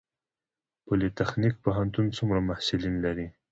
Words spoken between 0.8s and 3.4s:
پولي تخنیک پوهنتون څومره محصلین لري؟